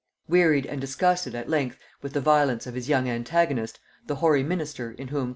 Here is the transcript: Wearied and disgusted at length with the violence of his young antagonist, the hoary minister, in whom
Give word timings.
Wearied 0.27 0.65
and 0.65 0.81
disgusted 0.81 1.35
at 1.35 1.47
length 1.47 1.77
with 2.01 2.13
the 2.13 2.21
violence 2.21 2.65
of 2.65 2.73
his 2.73 2.89
young 2.89 3.07
antagonist, 3.07 3.79
the 4.07 4.15
hoary 4.15 4.41
minister, 4.41 4.89
in 4.91 5.09
whom 5.09 5.29